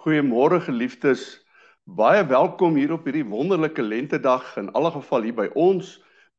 [0.00, 1.42] Goeiemôre geliefdes.
[1.84, 5.90] Baie welkom hier op hierdie wonderlike lentedag in alle geval hier by ons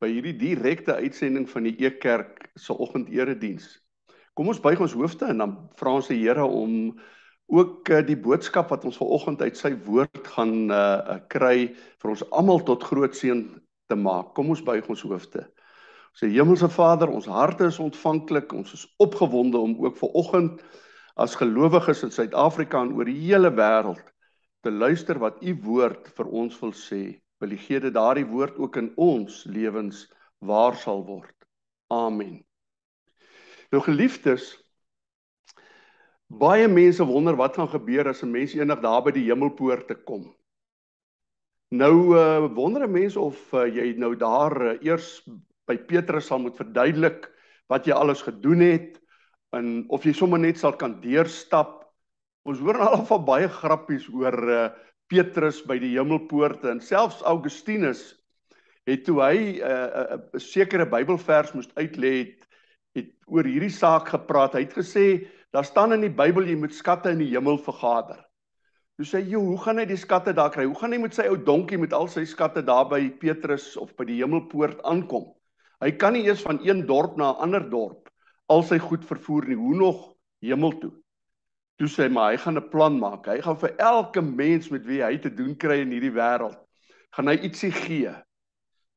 [0.02, 3.68] by hierdie direkte uitsending van die Ekerk se oggenderediens.
[4.34, 6.98] Kom ons buig ons hoofde en dan vra ons die Here om
[7.54, 11.70] ook uh, die boodskap wat ons vanoggend uit sy woord gaan uh, kry
[12.02, 13.46] vir ons almal tot groot seën
[13.94, 14.34] te maak.
[14.34, 15.46] Kom ons buig ons hoofde.
[16.18, 18.58] Ons Hemelse Vader, ons harte is ontvanklik.
[18.58, 20.66] Ons is opgewonde om ook vanoggend
[21.16, 24.04] as gelowiges in Suid-Afrika en oor die hele wêreld
[24.62, 27.20] te luister wat u woord vir ons wil sê.
[27.42, 30.06] Wil u gee dat daardie woord ook in ons lewens
[30.46, 31.36] waar sal word.
[31.90, 32.44] Amen.
[33.72, 34.54] Nou geliefdes,
[36.28, 40.30] baie mense wonder wat gaan gebeur as 'n mens eendag daar by die hemelpoorte kom.
[41.72, 45.24] Nou uh, wonder mense of uh, jy nou daar uh, eers
[45.68, 47.30] by Petrus sal moet verduidelik
[47.68, 49.01] wat jy alles gedoen het
[49.58, 51.82] en of jy sommer net sal kan deurstap.
[52.48, 54.64] Ons hoor al van baie grappies oor uh,
[55.12, 58.02] Petrus by die hemelpoorte en selfs Augustinus
[58.90, 62.48] het toe hy 'n uh, uh, uh, sekere Bybelvers moes uitlê het,
[62.98, 64.56] het oor hierdie saak gepraat.
[64.56, 65.06] Hy het gesê
[65.54, 68.24] daar staan in die Bybel jy moet skatte in die hemel vergader.
[68.98, 70.66] Toe sê jy, hoe gaan hy die skatte daar kry?
[70.66, 73.96] Hoe gaan hy met sy ou donkie met al sy skatte daar by Petrus of
[73.98, 75.32] by die hemelpoort aankom?
[75.82, 78.01] Hy kan nie eers van een dorp na 'n ander dorp
[78.52, 80.02] al sy goed vervoer nie, hoe nog
[80.44, 80.92] hemel toe.
[81.80, 83.28] Toe sê hy maar hy gaan 'n plan maak.
[83.28, 86.60] Hy gaan vir elke mens met wie hy te doen kry in hierdie wêreld,
[87.16, 88.14] gaan hy ietsie gee.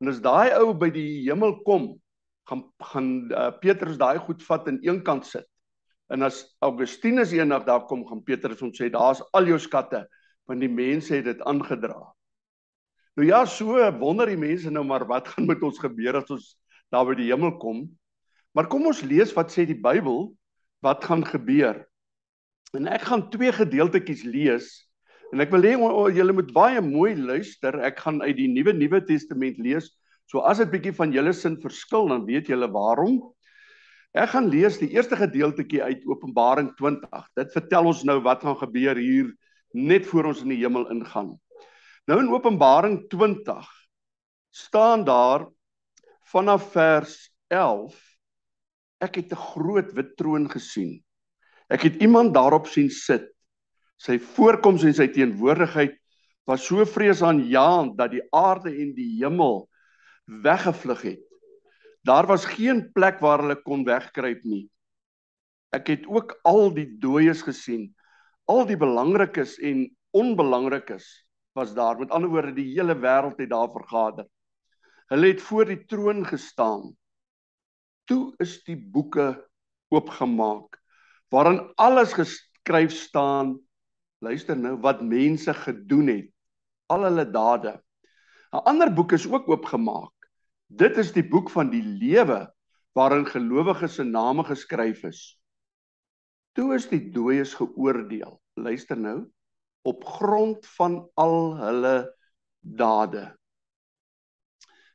[0.01, 1.95] En as daai ou by die hemel kom,
[2.49, 5.47] gaan gaan uh, Petrus daai goed vat in een kant sit.
[6.13, 10.05] En as Augustinus eendag daar kom, gaan Petrus hom sê daar's al jou skatte,
[10.45, 11.97] want die mense het dit aangedra.
[13.15, 16.53] Nou ja, so wonder die mense nou maar wat gaan met ons gebeur as ons
[16.93, 17.87] daar by die hemel kom?
[18.55, 20.29] Maar kom ons lees wat sê die Bybel
[20.85, 21.81] wat gaan gebeur.
[22.75, 24.73] En ek gaan twee gedeeltetjies lees
[25.33, 25.73] en ek wil hê
[26.15, 27.75] julle moet baie mooi luister.
[27.83, 29.89] Ek gaan uit die Nuwe Nuwe Testament lees.
[30.31, 33.19] So as dit bietjie van julle sin verskil, dan weet julle waarom.
[34.15, 37.25] Ek gaan lees die eerste gedeeltetjie uit Openbaring 20.
[37.35, 39.33] Dit vertel ons nou wat gaan gebeur hier
[39.75, 41.33] net voor ons in die hemel ingaan.
[42.07, 43.67] Nou in Openbaring 20
[44.55, 45.49] staan daar
[46.31, 47.17] vanaf vers
[47.51, 48.04] 11
[49.03, 51.03] Ek het 'n groot wit troon gesien.
[51.69, 53.31] Ek het iemand daarop sien sit.
[53.97, 55.95] Sy voorkoms en sy teenwoordigheid
[56.45, 59.69] was so vreesaanjaend dat die aarde en die hemel
[60.25, 61.23] weggevlug het.
[62.05, 64.69] Daar was geen plek waar hulle kon wegkruip nie.
[65.73, 67.95] Ek het ook al die dooies gesien.
[68.45, 71.97] Al die belangrikes en onbelangrikes was daar.
[71.97, 74.27] Met ander woorde, die hele wêreld het daar vergader.
[75.09, 76.93] Hulle het voor die troon gestaan
[78.09, 79.33] toe is die boeke
[79.93, 80.79] oopgemaak
[81.33, 83.55] waarin alles geskryf staan
[84.23, 86.31] luister nou wat mense gedoen het
[86.93, 87.73] al hulle dade.
[88.53, 90.13] 'n ander boek is ook oopgemaak.
[90.67, 92.45] Dit is die boek van die lewe
[92.95, 95.21] waarin gelowiges se name geskryf is.
[96.55, 99.25] Toe is die dooies geoordeel luister nou
[99.83, 101.97] op grond van al hulle
[102.61, 103.35] dade.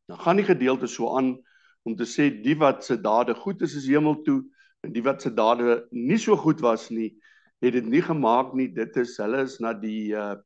[0.09, 1.37] Dan gaan die gedeelte so aan
[1.83, 4.43] om te sê die wat se dade goed is is hemel toe
[4.85, 7.15] en die wat se dade nie so goed was nie
[7.61, 10.37] het dit nie gemaak nie dit is hulle is na die uh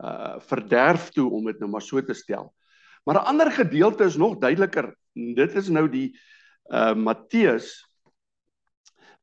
[0.00, 2.54] uh verderf toe om dit nou maar so te stel.
[3.04, 4.96] Maar 'n ander gedeelte is nog duideliker.
[5.12, 6.16] Dit is nou die
[6.72, 7.84] uh Matteus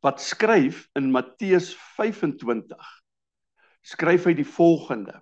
[0.02, 2.78] wat skryf in Matteus 25.
[3.82, 5.22] Skryf hy die volgende: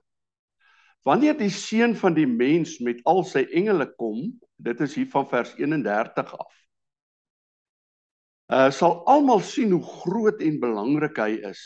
[1.06, 5.28] Wanneer die seun van die mens met al sy engele kom Dit is hier van
[5.28, 6.54] vers 31 af.
[8.46, 11.62] Uh sal almal sien hoe groot en belangrik hy is.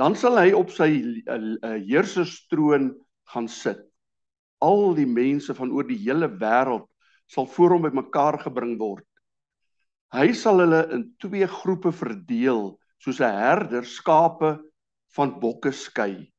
[0.00, 2.90] Dan sal hy op sy uh, uh, heerserstroon
[3.30, 3.82] gaan sit.
[4.64, 6.88] Al die mense van oor die hele wêreld
[7.30, 9.06] sal voor hom bymekaar gebring word.
[10.12, 14.58] Hy sal hulle in twee groepe verdeel, soos 'n herder skape
[15.16, 16.31] van bokke skei.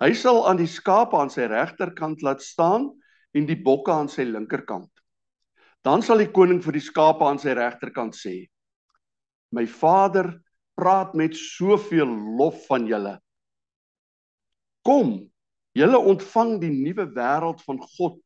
[0.00, 2.88] Hy sal aan die skape aan sy regterkant laat staan
[3.36, 4.90] en die bokke aan sy linkerkant.
[5.84, 8.48] Dan sal die koning vir die skape aan sy regterkant sê:
[9.52, 10.32] My Vader
[10.80, 12.08] praat met soveel
[12.38, 13.18] lof van julle.
[14.88, 15.12] Kom,
[15.76, 18.18] julle ontvang die nuwe wêreld van God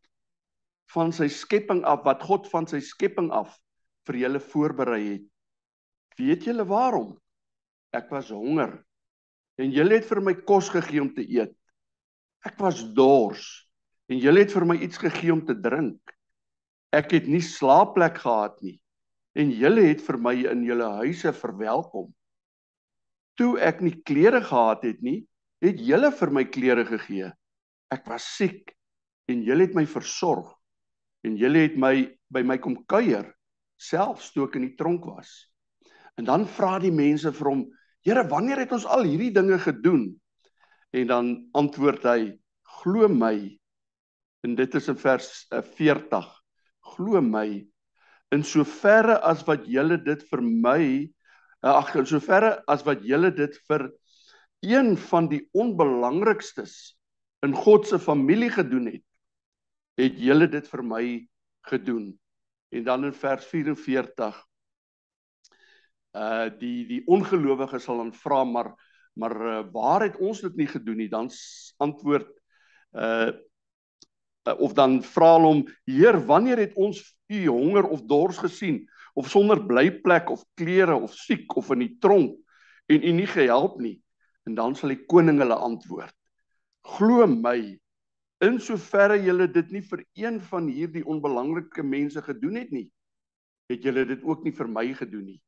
[0.94, 3.56] van sy skepping af wat God van sy skepping af
[4.06, 5.26] vir julle voorberei het.
[6.20, 7.16] Weet julle waarom?
[7.94, 8.76] Ek was honger
[9.58, 11.54] en julle het vir my kos gegee om te eet.
[12.44, 13.44] Ek was dors
[14.12, 16.00] en julle het vir my iets gegee om te drink.
[16.94, 18.79] Ek het nie slaapplek gehad nie
[19.35, 22.11] en julle het vir my in julle huise verwelkom.
[23.35, 25.25] Toe ek nie klere gehad het nie,
[25.64, 27.32] het julle vir my klere gegee.
[27.91, 28.75] Ek was siek
[29.32, 30.52] en julle het my versorg
[31.25, 31.96] en julle het my
[32.31, 33.32] by my kom kuier
[33.81, 35.32] selfs toe ek in die tronk was.
[36.20, 37.64] En dan vra die mense vir hom:
[38.06, 40.12] "Here, wanneer het ons al hierdie dinge gedoen?"
[40.94, 42.38] En dan antwoord hy:
[42.81, 43.58] "Glo my."
[44.46, 46.25] En dit is in vers 40.
[46.25, 46.41] Eh,
[46.94, 47.64] Glo my
[48.35, 53.31] in soverre as wat julle dit vir my eh, ag in soverre as wat julle
[53.35, 53.88] dit vir
[54.64, 56.75] een van die onbelangrikstes
[57.44, 59.05] in God se familie gedoen het,
[60.00, 61.05] het julle dit vir my
[61.69, 62.12] gedoen.
[62.73, 64.43] En dan in vers 44
[66.14, 68.69] uh die die ongelowige sal dan vra maar
[69.19, 71.08] maar uh, waar het ons dit nie gedoen nie?
[71.08, 71.31] Dan
[71.82, 72.31] antwoord
[72.93, 73.31] uh,
[74.58, 77.00] of dan vra hulle hom Heer wanneer het ons
[77.32, 78.82] u honger of dors gesien?
[79.14, 82.37] Of sonder blyplek of klere of siek of in die tronk
[82.90, 83.96] en u nie gehelp nie?
[84.44, 86.14] En dan sal die koning hulle antwoord
[86.84, 87.58] glo my
[88.44, 92.88] in soverre julle dit nie vir een van hierdie onbelangrike mense gedoen het nie
[93.72, 95.38] het julle dit ook nie vir my gedoen nie.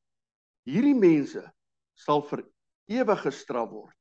[0.64, 1.42] Hierdie mense
[2.00, 2.46] sal vir
[2.90, 3.94] ewig gestraf word.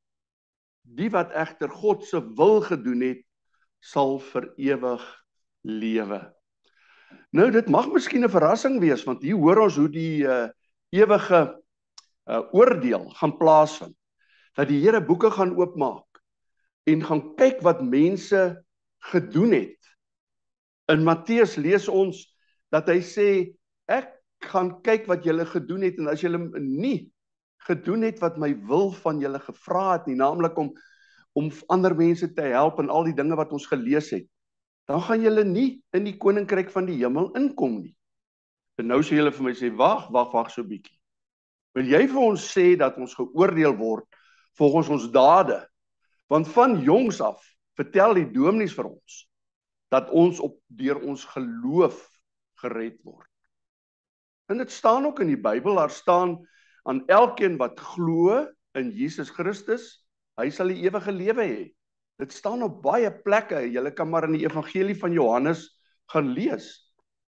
[0.85, 3.21] Die wat egter God se wil gedoen het,
[3.81, 5.03] sal vir ewig
[5.65, 6.21] lewe.
[7.35, 10.47] Nou dit mag miskien 'n verrassing wees want hier hoor ons hoe die uh,
[10.93, 11.41] ewige
[12.29, 13.95] uh, oordeel gaan plaasvind.
[14.55, 16.21] Dat die Here boeke gaan oopmaak
[16.85, 18.63] en gaan kyk wat mense
[19.11, 19.81] gedoen het.
[20.87, 22.21] In Matteus lees ons
[22.71, 23.29] dat hy sê
[23.89, 24.13] ek
[24.45, 27.11] gaan kyk wat julle gedoen het en as julle nie
[27.67, 30.73] gedoen het wat my wil van julle gevra het nie, naamlik om
[31.35, 34.23] om ander mense te help en al die dinge wat ons gelees het,
[34.87, 37.91] dan gaan julle nie in die koninkryk van die hemel inkom nie.
[38.79, 40.95] En nou sê julle vir my sê wag, wag, wag so bietjie.
[41.75, 44.07] Wil jy vir ons sê dat ons geoordeel word
[44.55, 45.59] volgens ons dade?
[46.31, 47.43] Want van jongs af
[47.75, 49.25] vertel die dominees vir ons
[49.93, 51.99] dat ons op deur ons geloof
[52.63, 53.29] gered word.
[54.51, 56.39] En dit staan ook in die Bybel, daar staan
[56.85, 58.45] aan elkeen wat glo
[58.77, 60.05] in Jesus Christus,
[60.39, 61.63] hy sal die ewige lewe hê.
[62.21, 63.65] Dit staan op baie plekke.
[63.67, 65.67] Jy kan maar in die evangelie van Johannes
[66.11, 66.69] gaan lees.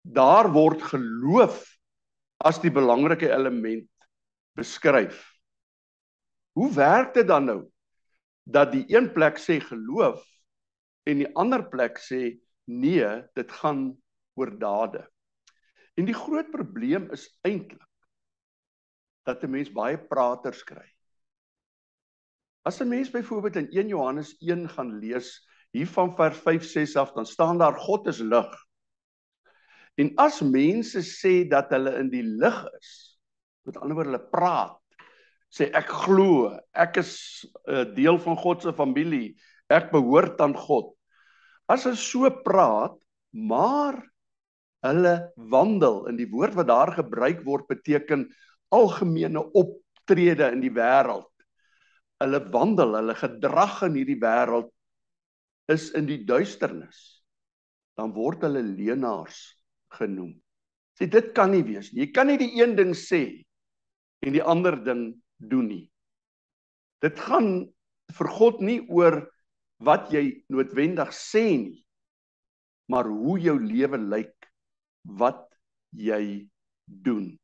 [0.01, 1.61] Daar word geloof
[2.41, 3.89] as die belangrike element
[4.57, 5.19] beskryf.
[6.57, 7.59] Hoe werk dit dan nou
[8.49, 10.23] dat die een plek sê geloof
[11.07, 12.39] en die ander plek sê
[12.71, 13.07] nee,
[13.37, 13.91] dit gaan
[14.39, 15.05] oor dade?
[15.99, 17.83] En die groot probleem is eintlik
[19.23, 20.87] dat 'n mens baie praters kry.
[22.65, 26.95] As 'n mens byvoorbeeld in 1 Johannes 1 gaan lees hier van vers 5 6
[26.95, 28.51] af, dan staan daar God is lig.
[29.95, 33.19] En as mense sê dat hulle in die lig is,
[33.67, 34.77] met ander woorde hulle praat,
[35.51, 39.35] sê ek glo, ek is 'n uh, deel van God se familie,
[39.69, 40.93] ek behoort aan God.
[41.67, 42.95] As hulle so praat,
[43.31, 43.99] maar
[44.81, 48.25] hulle wandel in die woord wat daar gebruik word beteken
[48.73, 51.29] algemene optrede in die wêreld.
[52.21, 54.69] Hulle wandel, hulle gedrag in hierdie wêreld
[55.71, 56.99] is in die duisternis.
[57.97, 59.39] Dan word hulle leenaars
[59.97, 60.35] genoem.
[60.97, 62.05] Sê dit kan nie wees nie.
[62.05, 63.41] Jy kan nie die een ding sê
[64.21, 65.07] en die ander ding
[65.41, 65.85] doen nie.
[67.01, 67.65] Dit gaan
[68.13, 69.23] vir God nie oor
[69.81, 71.79] wat jy noodwendig sê nie,
[72.91, 74.51] maar hoe jou lewe lyk
[75.17, 75.47] wat
[75.97, 76.45] jy
[76.85, 77.40] doen.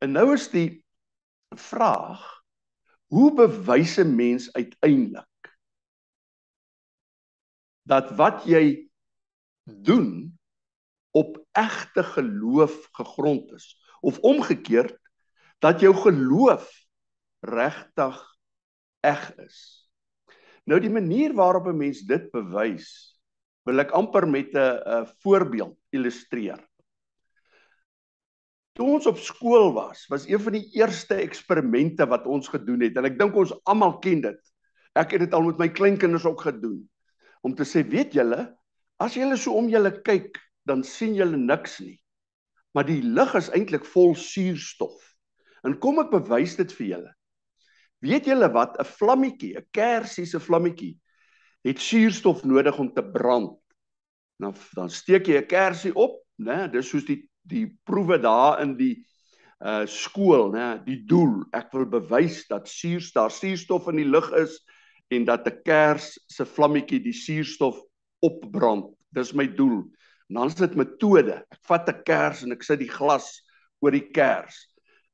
[0.00, 0.84] En nou is die
[1.56, 2.22] vraag:
[3.12, 5.26] hoe bewys 'n mens uiteindelik
[7.82, 8.90] dat wat jy
[9.64, 10.38] doen
[11.10, 14.94] op egte geloof gegrond is of omgekeerd
[15.58, 16.70] dat jou geloof
[17.40, 18.20] regtig
[19.00, 19.90] eg is.
[20.64, 23.18] Nou die manier waarop 'n mens dit bewys
[23.66, 26.69] wil ek amper met 'n voorbeeld illustreer.
[28.78, 32.96] Toe ons op skool was, was een van die eerste eksperimente wat ons gedoen het
[32.96, 34.40] en ek dink ons almal ken dit.
[34.98, 36.82] Ek het dit al met my kleinkinders ook gedoen.
[37.46, 38.44] Om te sê, weet julle,
[39.00, 41.96] as julle so om julle kyk, dan sien julle niks nie.
[42.74, 44.98] Maar die lug is eintlik vol suurstof.
[45.66, 47.12] En kom ek bewys dit vir julle.
[48.00, 50.98] Weet julle wat 'n vlammetjie, 'n kersie se vlammetjie
[51.64, 53.58] het suurstof nodig om te brand.
[54.40, 56.68] Nou dan steek jy 'n kersie op, né?
[56.72, 58.94] Dis soos die die proewe daar in die
[59.60, 60.78] uh skool, né?
[60.86, 64.56] Die doel, ek wil bewys dat suurstof, daar suurstof in die lug is
[65.12, 67.76] en dat 'n kers se vlammetjie die suurstof
[68.24, 68.94] opbrand.
[69.12, 69.84] Dis my doel.
[70.30, 71.44] En dan is dit metode.
[71.50, 73.42] Ek vat 'n kers en ek sit die glas
[73.80, 74.66] oor die kers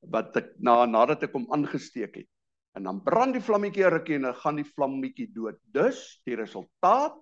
[0.03, 2.29] wat ek na nadat ek hom aangesteek het.
[2.77, 5.57] en dan brand die vlammetjie rukkie en dan gaan die vlammetjie dood.
[5.73, 7.17] Dus die resultaat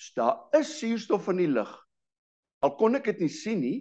[0.00, 1.70] is daar is suurstof in die lug.
[2.64, 3.78] Al kon ek dit nie sien nie,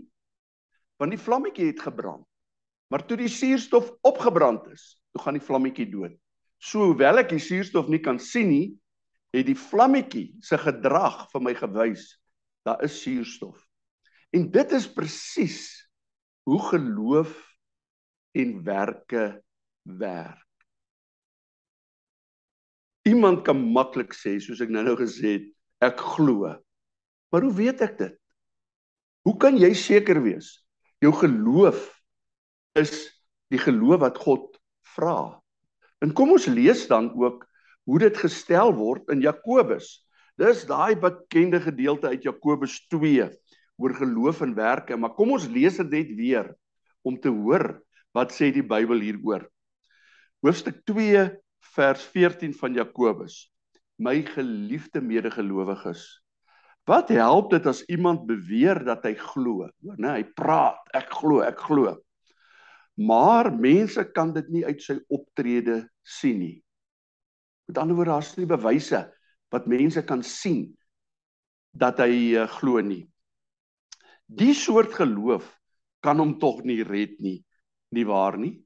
[1.00, 2.26] want die vlammetjie het gebrand.
[2.90, 6.16] Maar toe die suurstof opgebrand is, toe gaan die vlammetjie dood.
[6.60, 8.68] So hoewel ek die suurstof nie kan sien nie,
[9.36, 12.12] het die vlammetjie se gedrag vir my gewys
[12.68, 13.58] daar is suurstof.
[14.36, 15.62] En dit is presies
[16.50, 17.32] hoe geloof
[18.38, 19.24] en werke
[19.84, 20.46] werk.
[23.08, 25.46] Iemand kan maklik sê soos ek nou-nou gesê het,
[25.82, 26.52] ek glo.
[27.32, 28.18] Maar hoe weet ek dit?
[29.26, 30.58] Hoe kan jy seker wees
[31.04, 31.88] jou geloof
[32.80, 32.92] is
[33.52, 34.60] die geloof wat God
[34.96, 35.40] vra?
[36.04, 37.46] En kom ons lees dan ook
[37.90, 40.00] hoe dit gestel word in Jakobus.
[40.40, 43.28] Dis daai bekende gedeelte uit Jakobus 2
[43.80, 46.52] oor geloof en werke, maar kom ons lees dit net weer
[47.08, 47.80] om te hoor
[48.16, 49.48] wat sê die Bybel hieroor.
[50.44, 51.26] Hoofstuk 2
[51.76, 53.48] vers 14 van Jakobus.
[54.00, 56.22] My geliefde medegelowiges,
[56.90, 59.68] wat help dit as iemand beweer dat hy glo?
[59.84, 61.94] Hoor, né, hy praat, ek glo, ek glo.
[63.00, 66.58] Maar mense kan dit nie uit sy optrede sien nie.
[67.70, 69.06] Met ander woorde, daar's nie bewyse
[69.54, 70.66] wat mense kan sien
[71.78, 73.04] dat hy uh, glo nie.
[74.30, 75.46] Die soort geloof
[76.06, 77.40] kan hom tog nie red nie,
[77.96, 78.58] nie waar nie?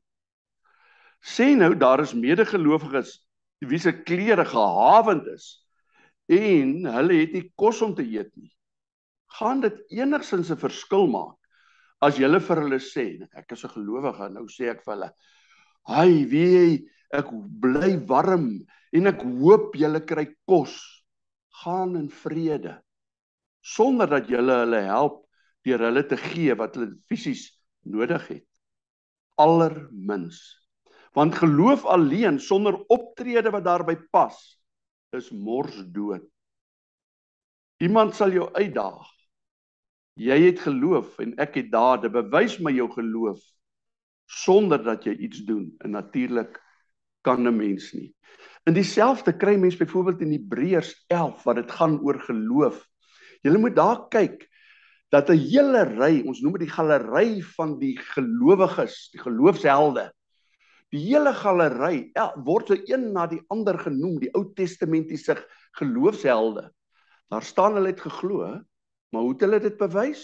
[1.24, 3.16] Sê nou daar is medegelowiges
[3.64, 5.63] wie se klere gehawend is
[6.28, 8.52] en hulle het nie kos om te eet nie.
[9.40, 11.38] Gaan dit enigsins 'n verskil maak
[12.02, 15.12] as jy vir hulle sê ek is 'n gelowige, nou sê ek vir hulle,
[15.88, 17.30] "Hai, wie ek
[17.62, 20.74] bly warm en ek hoop julle kry kos.
[21.64, 22.80] Gaan in vrede.
[23.62, 25.22] Sonder dat julle hulle help
[25.64, 27.52] deur hulle te gee wat hulle fisies
[27.86, 28.48] nodig het.
[29.38, 30.42] Allermins
[31.14, 34.34] want geloof alleen sonder optrede wat daarby pas
[35.14, 36.26] is mors dood
[37.84, 39.10] iemand sal jou uitdaag
[40.20, 43.42] jy het geloof en ek het dade bewys my jou geloof
[44.30, 46.60] sonder dat jy iets doen en natuurlik
[47.24, 48.14] kan 'n mens nie.
[48.66, 52.88] In dieselfde kry mens byvoorbeeld in Hebreërs 11 wat dit gaan oor geloof.
[53.42, 54.48] Jy moet daar kyk
[55.10, 60.12] dat 'n hele ry, ons noem dit die galery van die gelowiges, die geloofshelde.
[60.94, 62.12] Die hele galery
[62.46, 65.40] word so een na die ander genoem, die Ou Testamentiese
[65.80, 66.68] geloofshelde.
[67.34, 68.46] Daar staan hulle het geglo,
[69.10, 70.22] maar hoe het hulle dit bewys?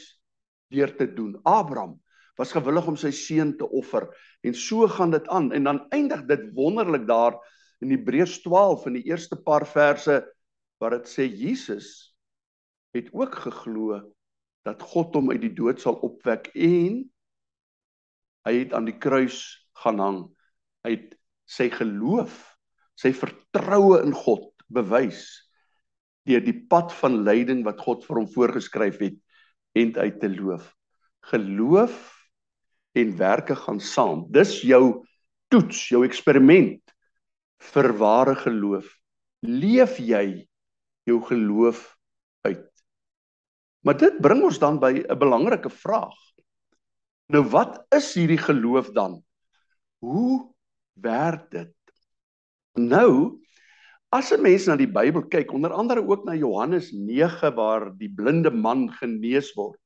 [0.70, 1.34] Deur te doen.
[1.50, 1.98] Abraham
[2.38, 4.06] was gewillig om sy seun te offer
[4.48, 7.36] en so gaan dit aan en dan eindig dit wonderlik daar
[7.84, 10.22] in Hebreërs 12 in die eerste paar verse
[10.80, 11.90] waar dit sê Jesus
[12.96, 14.00] het ook geglo
[14.68, 17.02] dat God hom uit die dood sal opwek en
[18.48, 19.42] hy het aan die kruis
[19.84, 20.22] gaan hang
[20.86, 21.14] hy het
[21.50, 22.42] sy geloof
[23.00, 25.24] sy vertroue in God bewys
[26.30, 29.18] deur die pad van lyding wat God vir hom voorgeskryf het
[29.80, 30.68] en uit te loof
[31.30, 32.16] geloof
[32.92, 34.26] en werke gaan saam.
[34.32, 35.06] Dis jou
[35.48, 36.82] toets, jou eksperiment
[37.72, 38.88] vir ware geloof.
[39.46, 40.48] Leef jy
[41.08, 41.84] jou geloof
[42.48, 42.66] uit?
[43.86, 46.18] Maar dit bring ons dan by 'n belangrike vraag.
[47.30, 49.24] Nou wat is hierdie geloof dan?
[50.00, 50.54] Hoe
[50.94, 51.76] werk dit?
[52.78, 53.40] Nou
[54.10, 58.10] as 'n mens na die Bybel kyk, onder andere ook na Johannes 9 waar die
[58.10, 59.78] blinde man genees word,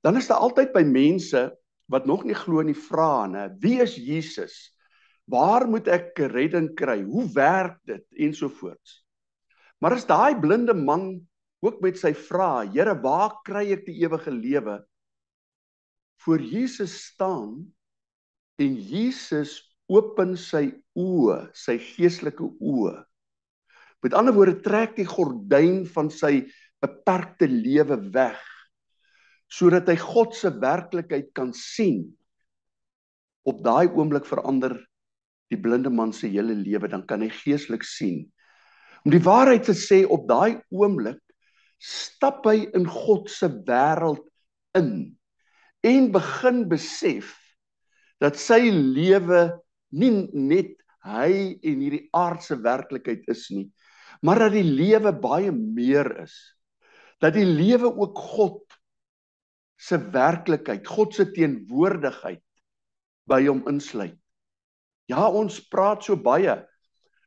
[0.00, 1.52] dan is daar altyd by mense
[1.88, 4.74] wat nog nie glo nie vra nê wie is Jesus?
[5.26, 7.02] Waar moet ek redding kry?
[7.02, 8.04] Hoe werk dit?
[8.16, 9.04] ensovoorts
[9.78, 11.20] maar as daai blinde man
[11.62, 14.78] ook met sy vrae Here waar kry ek die ewige lewe?
[16.18, 17.74] voor Jesus staan
[18.58, 20.68] en Jesus open sy
[20.98, 22.96] oë sy geestelike oë
[24.04, 26.46] met ander woorde trek die gordyn van sy
[26.82, 28.38] beperkte lewe weg
[29.48, 32.02] sodat hy God se werklikheid kan sien.
[33.48, 34.76] Op daai oomblik verander
[35.48, 38.26] die blinde man se hele lewe, dan kan hy geestelik sien.
[39.06, 41.22] Om die waarheid te sê, op daai oomblik
[41.80, 44.24] stap hy in God se wêreld
[44.76, 45.14] in
[45.86, 47.30] en begin besef
[48.20, 49.46] dat sy lewe
[49.90, 50.76] nie net
[51.06, 53.68] hy en hierdie aardse werklikheid is nie,
[54.22, 56.34] maar dat die lewe baie meer is.
[57.22, 58.78] Dat die lewe ook God
[59.78, 62.42] se werklikheid, God se teenwoordigheid
[63.30, 64.18] by hom insluit.
[65.08, 66.58] Ja, ons praat so baie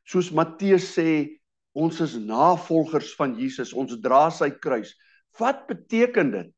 [0.07, 1.39] soos Matteus sê,
[1.77, 4.93] ons is navolgers van Jesus, ons dra sy kruis.
[5.39, 6.49] Wat beteken dit?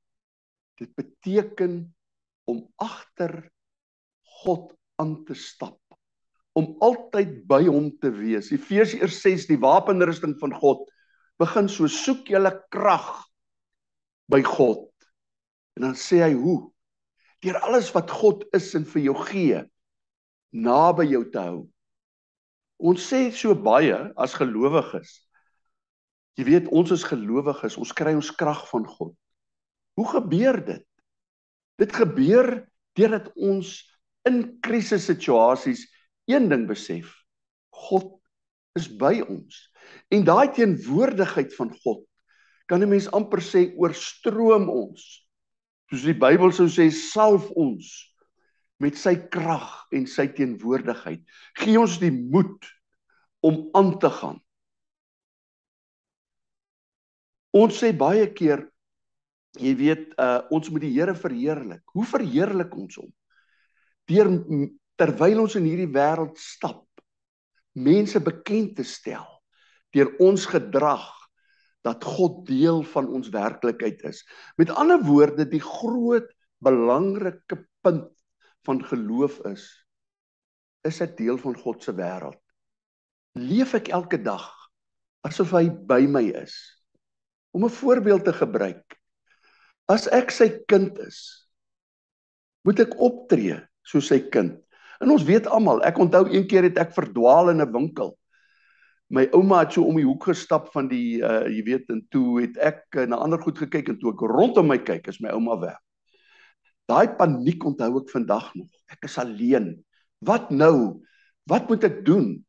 [0.82, 1.84] Dit beteken
[2.50, 3.44] om agter
[4.44, 5.78] God aan te stap,
[6.58, 8.52] om altyd by hom te wees.
[8.54, 10.86] Efesiërs 6 die wapenrusting van God
[11.42, 13.10] begin so soek julle krag
[14.32, 14.88] by God.
[15.78, 16.60] En dan sê hy hoe?
[17.44, 19.64] Deur alles wat God is en vir jou gee
[20.54, 21.60] naby jou te hou.
[22.78, 25.18] Ons sê so baie as gelowiges.
[26.38, 29.14] Jy weet ons is gelowiges, ons kry ons krag van God.
[29.98, 30.86] Hoe gebeur dit?
[31.82, 32.52] Dit gebeur
[32.98, 33.76] deurdat ons
[34.30, 35.88] in krisissituasies
[36.30, 37.12] een ding besef.
[37.74, 38.10] God
[38.80, 39.70] is by ons.
[40.14, 42.06] En daai teenwoordigheid van God
[42.66, 45.28] kan 'n mens amper sê oorstroom ons.
[45.90, 48.16] Soos die Bybel sou sê, salf ons
[48.80, 51.22] met sy krag en sy teenwoordigheid.
[51.56, 52.66] Gee ons die moed
[53.42, 54.40] om aan te gaan.
[57.54, 58.66] Ons sê baie keer
[59.62, 61.84] jy weet uh ons moet die Here verheerlik.
[61.94, 63.12] Hoe verheerlik ons hom?
[64.10, 64.32] Deur
[65.04, 66.86] terwyl ons in hierdie wêreld stap,
[67.76, 69.28] mense bekend te stel
[69.94, 71.04] deur ons gedrag
[71.84, 74.24] dat God deel van ons werklikheid is.
[74.58, 76.30] Met ander woorde, die groot
[76.64, 78.10] belangrike punt
[78.64, 79.68] van geloof is
[80.88, 82.40] is ek deel van God se wêreld.
[83.40, 84.48] Leef ek elke dag
[85.28, 86.56] asof hy by my is?
[87.56, 88.98] Om 'n voorbeeld te gebruik.
[89.88, 91.48] As ek sy kind is,
[92.64, 94.63] moet ek optree soos sy kind.
[95.04, 98.14] En ons weet almal, ek onthou een keer het ek verdwaal in 'n winkel.
[99.12, 102.42] My ouma het so om die hoek gestap van die uh jy weet en toe
[102.42, 105.30] het ek uh, na ander goed gekyk en toe ek rondom my kyk is my
[105.36, 105.78] ouma weg.
[106.88, 108.72] Daai paniek onthou ek vandag nog.
[108.90, 109.84] Ek is alleen.
[110.24, 111.04] Wat nou?
[111.46, 112.40] Wat moet ek doen?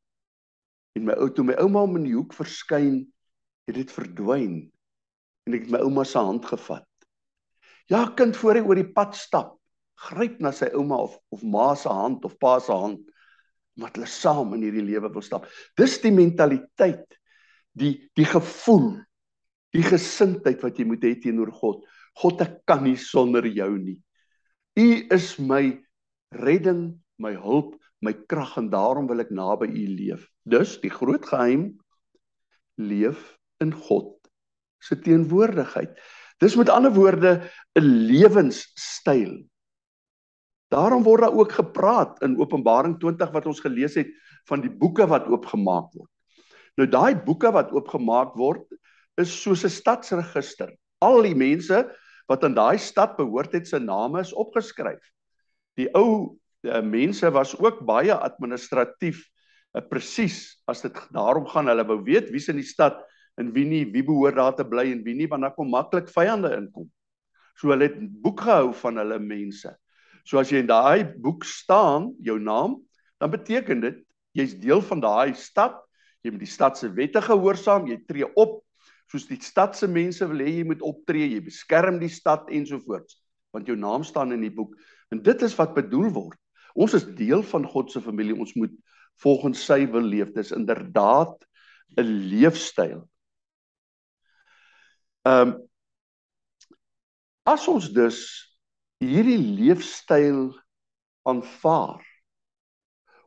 [0.94, 3.02] En my ou toe my ouma om in die hoek verskyn,
[3.66, 4.70] het dit verdwyn.
[5.44, 6.86] En ek het my ouma se hand gevat.
[7.90, 9.58] Ja, kind voor hy oor die pad stap,
[10.08, 13.02] gryp na sy ouma of of ma se hand of pa se hand
[13.74, 15.48] omdat hulle saam in hierdie lewe wil stap.
[15.78, 17.16] Dis die mentaliteit,
[17.74, 18.92] die die gevoel,
[19.74, 21.80] die gesindheid wat jy moet hê teenoor God.
[22.14, 23.98] God, ek kan nie sonder jou nie.
[24.78, 25.74] U is my
[26.38, 30.28] redding, my hulp, my krag en daarom wil ek naby u leef.
[30.46, 31.72] Dus die groot geheim
[32.78, 34.14] leef in God
[34.84, 35.94] se teenwoordigheid.
[36.42, 39.42] Dis met ander woorde 'n lewenstyl.
[40.72, 44.10] Daarom word daar ook gepraat in Openbaring 20 wat ons gelees het
[44.48, 46.10] van die boeke wat oopgemaak word.
[46.78, 48.64] Nou daai boeke wat oopgemaak word
[49.20, 50.74] is soos 'n stadsregister.
[51.00, 51.84] Al die mense
[52.28, 55.02] wat aan daai stad behoort het se name is opgeskryf.
[55.76, 59.20] Die ou uh, mense was ook baie administratief
[59.74, 62.98] uh, presies as dit daarom gaan hulle wou weet wie's in die stad
[63.36, 66.08] en wie nie wie behoort daar te bly en wie nie want dan kom maklik
[66.08, 66.90] vyande inkom.
[67.54, 69.74] So hulle het boek gehou van hulle mense.
[70.24, 72.78] So as jy in daai boek staan, jou naam,
[73.20, 74.00] dan beteken dit
[74.34, 75.76] jy's deel van daai stad.
[76.24, 78.62] Jy moet die stad se wette gehoorsaam, jy tree op
[79.12, 83.20] soos die stad se mense wil hê jy moet optree, jy beskerm die stad ensovoorts,
[83.54, 84.72] want jou naam staan in die boek.
[85.12, 86.40] En dit is wat bedoel word.
[86.74, 88.34] Ons is deel van God se familie.
[88.34, 88.72] Ons moet
[89.22, 90.32] volgens sy wil leef.
[90.34, 91.36] Dis inderdaad
[92.00, 93.04] 'n leefstyl
[95.24, 95.52] Ehm um,
[97.48, 98.18] as ons dus
[99.02, 100.52] hierdie leefstyl
[101.26, 102.02] aanvaar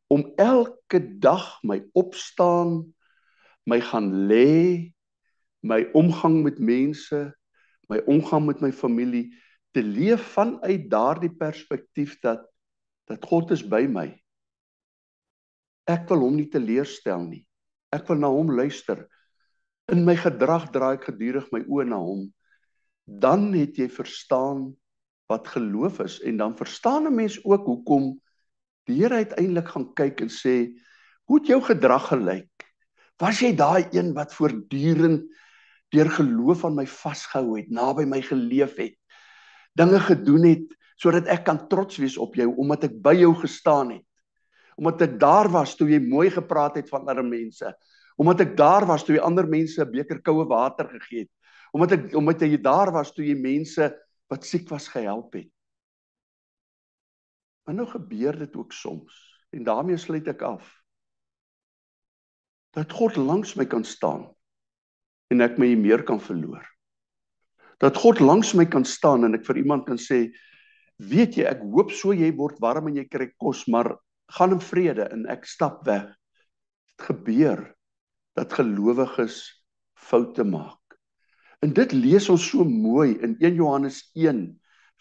[0.07, 2.79] om elke dag my opstaan,
[3.67, 4.93] my gaan lê,
[5.67, 7.19] my omgang met mense,
[7.91, 9.27] my omgang met my familie
[9.75, 12.45] te leef vanuit daardie perspektief dat
[13.07, 14.09] dat God is by my.
[15.87, 17.45] Ek wil hom nie teleurstel nie.
[17.95, 19.05] Ek wil na hom luister
[19.87, 22.25] in my gedrag draai ek gedurig my oë na hom
[23.07, 24.65] dan het jy verstaan
[25.27, 28.19] wat geloof is en dan verstaan 'n mens ook hoekom
[28.87, 30.73] die Here uiteindelik gaan kyk en sê
[31.27, 32.51] hoe het jou gedrag gelyk?
[33.19, 35.27] Was jy daai een wat voortdurend
[35.93, 38.95] deur geloof aan my vasgehou het naby my geleef het
[39.77, 43.93] dinge gedoen het sodat ek kan trots wees op jou omdat ek by jou gestaan
[43.95, 44.05] het
[44.77, 47.71] omdat ek daar was toe jy mooi gepraat het van ander mense
[48.17, 51.31] omdat ek daar was toe jy ander mense 'n beker koue water gegee het
[51.73, 53.93] omdat ek omdat jy daar was toe jy mense
[54.31, 55.51] wat siek was gehelp het.
[57.67, 59.15] Maar nou gebeur dit ook soms
[59.51, 60.67] en daarmee sluit ek af
[62.77, 64.27] dat God langs my kan staan
[65.33, 66.63] en ek my meer kan verloor.
[67.81, 70.27] Dat God langs my kan staan en ek vir iemand kan sê
[70.97, 73.95] weet jy ek hoop so jy word warm en jy kry kos maar
[74.37, 76.07] gaan in vrede en ek stap weg.
[76.93, 77.63] Dit gebeur
[78.37, 79.41] dat gelowiges
[79.97, 80.86] foute maak.
[81.65, 84.41] En dit lees ons so mooi in 1 Johannes 1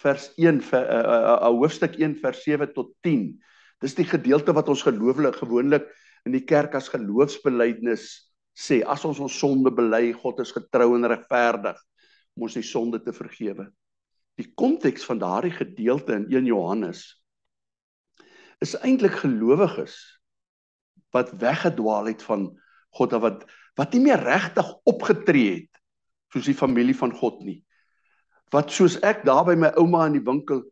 [0.01, 3.29] vers 1 ver, uh, uh, uh, hoofstuk 1 vers 7 tot 10.
[3.85, 5.89] Dis die gedeelte wat ons gelooflik gewoonlik
[6.27, 8.09] in die kerk as geloofsbelijdenis
[8.57, 11.77] sê as ons ons sonde bely, God is getrou en regverdig
[12.37, 13.69] om ons die sonde te vergewe.
[14.41, 17.05] Die konteks van daardie gedeelte in 1 Johannes
[18.65, 19.97] is eintlik gelowiges
[21.13, 22.49] wat weggedwaal het van
[22.97, 23.45] God wat
[23.77, 25.76] wat nie meer regtig opgetree het
[26.33, 27.61] soos die familie van God nie.
[28.55, 30.63] Wat soos ek daar by my ouma in die winkel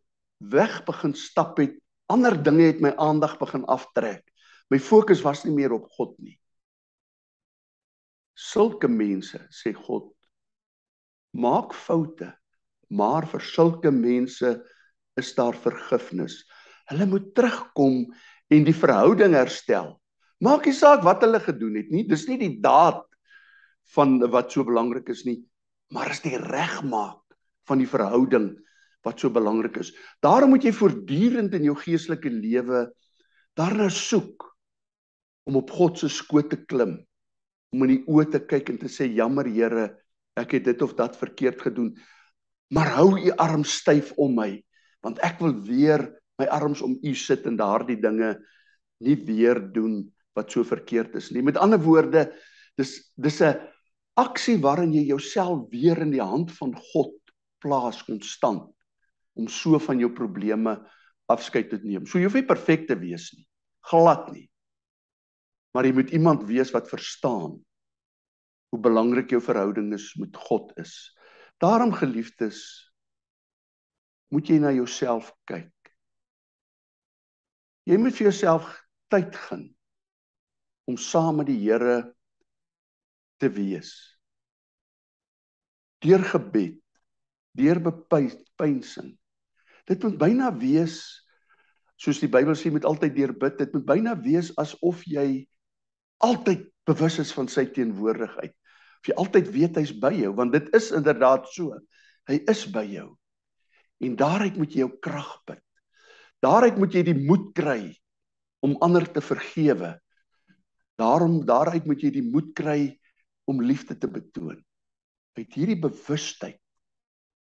[0.52, 1.74] weg begin stap het,
[2.10, 4.22] ander dinge het my aandag begin aftrek.
[4.70, 6.36] My fokus was nie meer op God nie.
[8.34, 10.10] Sulke mense, sê God,
[11.34, 12.32] maak foute,
[12.90, 14.56] maar vir sulke mense
[15.18, 16.40] is daar vergifnis.
[16.90, 18.00] Hulle moet terugkom
[18.52, 19.94] en die verhouding herstel.
[20.42, 23.04] Maak nie saak wat hulle gedoen het nie, dis nie die daad
[23.94, 25.42] van wat so belangrik is nie,
[25.92, 27.20] maar is die regmaak
[27.68, 28.54] van die verhouding
[29.04, 29.92] wat so belangrik is.
[30.24, 32.88] Daarom moet jy voortdurend in jou geestelike lewe
[33.58, 34.46] daarna soek
[35.44, 36.96] om op God se skoot te klim
[37.74, 39.90] om in die oë te kyk en te sê jammer Here,
[40.38, 41.92] ek het dit of dat verkeerd gedoen.
[42.74, 44.50] Maar hou u arm styf om my,
[45.04, 46.06] want ek wil weer
[46.40, 48.32] my arms om u sit en daardie dinge
[49.04, 50.00] nie weer doen
[50.34, 51.42] wat so verkeerd is nie.
[51.42, 52.32] Met ander woorde,
[52.78, 53.58] dis dis 'n
[54.20, 57.16] aksie waarin jy jouself weer in die hand van God
[57.64, 58.70] plaas konstant
[59.34, 60.76] om so van jou probleme
[61.32, 62.06] afskeid te neem.
[62.06, 63.46] So jy hoef nie perfek te wees nie.
[63.90, 64.48] Glad nie
[65.74, 67.58] maar jy moet iemand wees wat verstaan
[68.70, 70.94] hoe belangrik jou verhouding is met God is.
[71.62, 72.58] Daarom geliefdes,
[74.30, 75.70] moet jy na jouself kyk.
[77.90, 78.70] Jy moet vir jouself
[79.12, 79.66] tyd gun
[80.90, 82.14] om saam met die Here
[83.42, 83.92] te wees.
[86.04, 86.78] Deur gebed,
[87.56, 89.14] deur bepynsing.
[89.88, 91.00] Dit moet byna wees
[92.00, 93.58] soos die Bybel sê met altyd deur bid.
[93.60, 95.46] Dit moet byna wees asof jy
[96.24, 98.54] altyd bewus is van sy teenwoordigheid.
[99.00, 101.76] Of jy altyd weet hy's by jou want dit is inderdaad so.
[102.28, 103.12] Hy is by jou.
[104.04, 105.60] En daaruit moet jy jou krag put.
[106.44, 107.94] Daaruit moet jy die moed kry
[108.64, 109.94] om ander te vergewe.
[111.00, 112.94] Daarom daaruit moet jy die moed kry
[113.44, 114.58] om liefde te betoon.
[115.34, 116.60] Uit hierdie bewustheid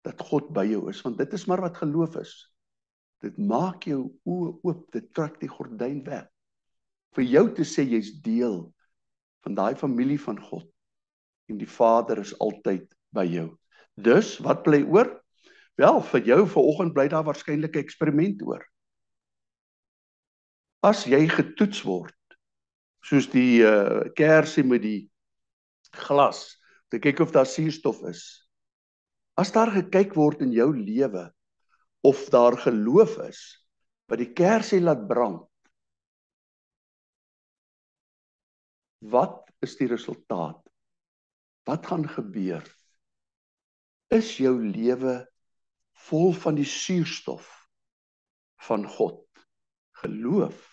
[0.07, 2.35] dat God by jou is want dit is maar wat geloof is.
[3.21, 6.29] Dit maak jou oë oop, dit trek die gordyn weg
[7.17, 8.63] vir jou te sê jy's deel
[9.45, 10.69] van daai familie van God
[11.51, 13.49] en die Vader is altyd by jou.
[13.99, 15.11] Dus wat bly oor?
[15.81, 18.63] Wel, vir jou vanoggend bly daar waarskynlik 'n eksperiment oor.
[20.83, 22.15] As jy getoets word
[23.03, 25.10] soos die uh, kersie met die
[25.97, 26.59] glas,
[26.91, 28.25] te kyk of daar suurstof is.
[29.39, 31.31] As daar gekyk word in jou lewe
[32.07, 33.41] of daar geloof is
[34.11, 35.51] wat die kersie laat brand,
[39.01, 40.61] Wat is die resultaat?
[41.65, 42.65] Wat gaan gebeur?
[44.13, 45.25] Is jou lewe
[46.09, 47.49] vol van die suurstof
[48.67, 49.25] van God?
[50.05, 50.67] Geloof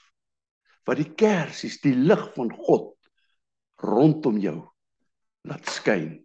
[0.87, 2.93] wat die kersies, die lig van God
[3.83, 4.61] rondom jou
[5.47, 6.17] laat skyn.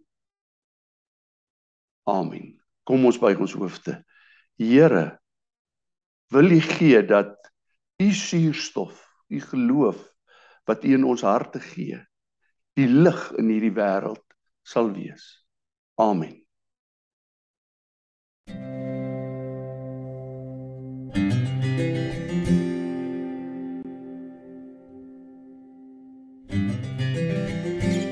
[2.09, 2.53] Amen.
[2.83, 3.97] Kom ons buig ons hoofde.
[4.59, 5.05] Here,
[6.33, 7.37] wil U gee dat
[8.03, 8.99] U suurstof,
[9.31, 10.01] U geloof
[10.67, 11.99] wat U in ons harte gee,
[12.75, 14.23] die lig in hierdie wêreld
[14.67, 15.25] sal wees.
[16.01, 16.42] Amen.